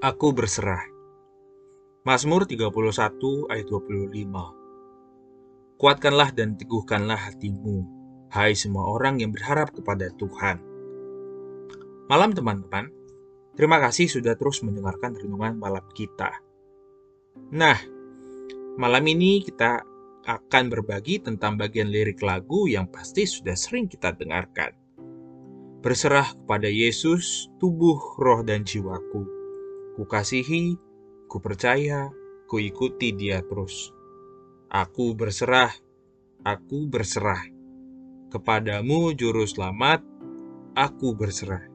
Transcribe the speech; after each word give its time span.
Aku 0.00 0.32
berserah. 0.32 0.80
Mazmur 2.08 2.48
31 2.48 2.72
ayat 3.52 3.68
25. 3.68 5.76
Kuatkanlah 5.76 6.32
dan 6.32 6.56
teguhkanlah 6.56 7.20
hatimu, 7.20 7.84
hai 8.32 8.56
semua 8.56 8.96
orang 8.96 9.20
yang 9.20 9.28
berharap 9.28 9.76
kepada 9.76 10.08
Tuhan. 10.16 10.56
Malam 12.08 12.32
teman-teman, 12.32 12.88
terima 13.52 13.76
kasih 13.76 14.08
sudah 14.08 14.32
terus 14.40 14.64
mendengarkan 14.64 15.20
renungan 15.20 15.60
malam 15.60 15.84
kita. 15.92 16.32
Nah, 17.52 17.76
malam 18.80 19.04
ini 19.04 19.44
kita 19.44 19.84
akan 20.24 20.72
berbagi 20.72 21.20
tentang 21.20 21.60
bagian 21.60 21.92
lirik 21.92 22.24
lagu 22.24 22.64
yang 22.64 22.88
pasti 22.88 23.28
sudah 23.28 23.52
sering 23.52 23.84
kita 23.84 24.16
dengarkan. 24.16 24.72
Berserah 25.84 26.32
kepada 26.40 26.72
Yesus, 26.72 27.52
tubuh, 27.60 28.00
roh, 28.16 28.40
dan 28.40 28.64
jiwaku 28.64 29.39
Ku 30.00 30.08
kasihi, 30.08 30.80
ku 31.28 31.44
percaya, 31.44 32.08
ku 32.48 32.56
ikuti 32.56 33.12
dia 33.12 33.44
terus. 33.44 33.92
Aku 34.72 35.12
berserah, 35.12 35.68
aku 36.40 36.88
berserah. 36.88 37.44
Kepadamu 38.32 39.12
juru 39.12 39.44
selamat, 39.44 40.00
aku 40.72 41.12
berserah. 41.12 41.68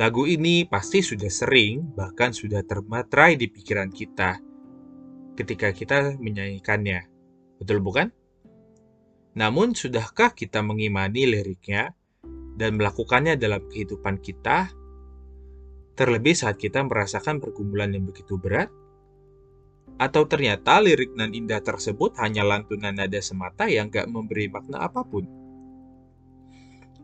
Lagu 0.00 0.24
ini 0.24 0.64
pasti 0.64 1.04
sudah 1.04 1.28
sering, 1.28 1.84
bahkan 1.92 2.32
sudah 2.32 2.64
termatrai 2.64 3.36
di 3.36 3.52
pikiran 3.52 3.92
kita 3.92 4.40
ketika 5.36 5.76
kita 5.76 6.16
menyanyikannya. 6.16 7.04
Betul 7.60 7.84
bukan? 7.84 8.08
Namun, 9.36 9.76
sudahkah 9.76 10.32
kita 10.32 10.64
mengimani 10.64 11.28
liriknya 11.28 11.92
dan 12.56 12.80
melakukannya 12.80 13.36
dalam 13.36 13.68
kehidupan 13.68 14.16
kita 14.24 14.79
Terlebih 16.00 16.32
saat 16.32 16.56
kita 16.56 16.80
merasakan 16.80 17.44
pergumulan 17.44 17.92
yang 17.92 18.08
begitu 18.08 18.40
berat, 18.40 18.72
atau 20.00 20.24
ternyata 20.24 20.80
lirik 20.80 21.12
nan 21.12 21.36
indah 21.36 21.60
tersebut 21.60 22.16
hanya 22.24 22.40
lantunan 22.40 22.96
nada 22.96 23.20
semata 23.20 23.68
yang 23.68 23.92
gak 23.92 24.08
memberi 24.08 24.48
makna 24.48 24.88
apa 24.88 25.04
pun. 25.04 25.28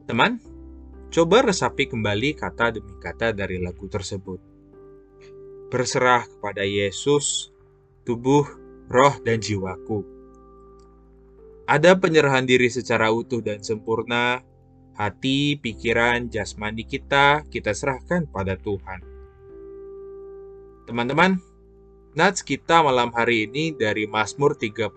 Teman, 0.08 0.41
coba 1.12 1.44
resapi 1.44 1.92
kembali 1.92 2.41
kata 2.41 2.72
demi 2.72 2.97
kata 2.97 3.36
dari 3.36 3.61
lagu 3.61 3.84
tersebut. 3.84 4.41
Berserah 5.69 6.25
kepada 6.25 6.64
Yesus, 6.64 7.53
tubuh, 8.08 8.48
roh, 8.88 9.14
dan 9.20 9.44
jiwaku. 9.44 10.08
Ada 11.69 12.00
penyerahan 12.00 12.48
diri 12.48 12.72
secara 12.72 13.12
utuh 13.12 13.44
dan 13.44 13.60
sempurna 13.60 14.41
hati, 14.97 15.61
pikiran, 15.61 16.33
jasmani 16.33 16.89
kita, 16.89 17.44
kita 17.52 17.77
serahkan 17.77 18.25
pada 18.33 18.56
Tuhan. 18.56 19.05
Teman-teman, 20.88 21.36
nats 22.16 22.41
kita 22.41 22.80
malam 22.80 23.12
hari 23.12 23.44
ini 23.44 23.77
dari 23.77 24.08
Mazmur 24.08 24.56
31 24.56 24.88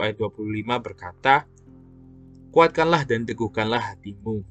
ayat 0.00 0.16
25 0.16 0.80
berkata, 0.80 1.44
Kuatkanlah 2.52 3.04
dan 3.04 3.24
teguhkanlah 3.28 3.80
hatimu, 3.92 4.44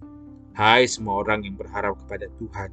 hai 0.58 0.86
semua 0.86 1.22
orang 1.22 1.46
yang 1.46 1.58
berharap 1.58 1.98
kepada 2.06 2.30
Tuhan. 2.38 2.70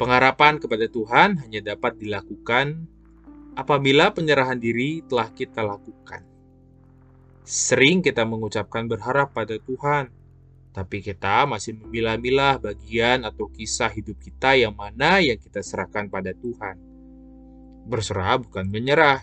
Pengharapan 0.00 0.60
kepada 0.60 0.84
Tuhan 0.88 1.40
hanya 1.44 1.60
dapat 1.76 1.96
dilakukan 1.96 2.84
apabila 3.56 4.12
penyerahan 4.12 4.58
diri 4.58 5.00
telah 5.06 5.32
kita 5.32 5.64
lakukan. 5.64 6.24
Sering 7.44 8.00
kita 8.00 8.24
mengucapkan 8.24 8.88
berharap 8.88 9.32
pada 9.32 9.56
Tuhan, 9.60 10.23
tapi 10.74 11.06
kita 11.06 11.46
masih 11.46 11.78
memilah-milah 11.78 12.58
bagian 12.58 13.22
atau 13.22 13.46
kisah 13.46 13.94
hidup 13.94 14.18
kita 14.18 14.58
yang 14.58 14.74
mana 14.74 15.22
yang 15.22 15.38
kita 15.38 15.62
serahkan 15.62 16.10
pada 16.10 16.34
Tuhan. 16.34 16.74
Berserah 17.86 18.42
bukan 18.42 18.66
menyerah. 18.66 19.22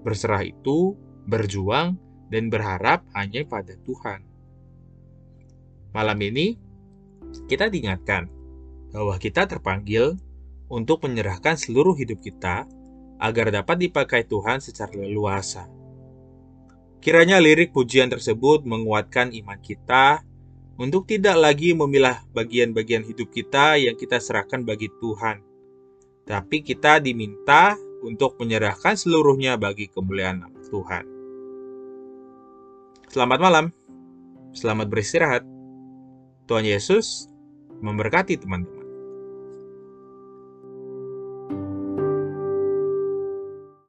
Berserah 0.00 0.40
itu 0.48 0.96
berjuang 1.28 2.00
dan 2.32 2.48
berharap 2.48 3.04
hanya 3.12 3.44
pada 3.44 3.76
Tuhan. 3.84 4.24
Malam 5.92 6.18
ini, 6.24 6.56
kita 7.44 7.68
diingatkan 7.68 8.24
bahwa 8.88 9.20
kita 9.20 9.44
terpanggil 9.44 10.16
untuk 10.72 11.04
menyerahkan 11.04 11.60
seluruh 11.60 11.92
hidup 12.00 12.24
kita 12.24 12.64
agar 13.20 13.52
dapat 13.52 13.76
dipakai 13.76 14.24
Tuhan 14.24 14.64
secara 14.64 14.96
leluasa. 14.96 15.68
Kiranya 17.04 17.36
lirik 17.44 17.76
pujian 17.76 18.08
tersebut 18.08 18.64
menguatkan 18.64 19.36
iman 19.36 19.60
kita 19.60 20.24
untuk 20.78 21.10
tidak 21.10 21.34
lagi 21.34 21.74
memilah 21.74 22.22
bagian-bagian 22.30 23.02
hidup 23.02 23.28
kita 23.34 23.74
yang 23.82 23.98
kita 23.98 24.22
serahkan 24.22 24.62
bagi 24.62 24.86
Tuhan. 25.02 25.42
Tapi 26.22 26.62
kita 26.62 27.02
diminta 27.02 27.74
untuk 28.06 28.38
menyerahkan 28.38 28.94
seluruhnya 28.94 29.58
bagi 29.58 29.90
kemuliaan 29.90 30.46
Tuhan. 30.70 31.04
Selamat 33.10 33.38
malam. 33.42 33.64
Selamat 34.54 34.86
beristirahat. 34.86 35.42
Tuhan 36.46 36.64
Yesus 36.64 37.26
memberkati 37.82 38.38
teman-teman. 38.38 38.77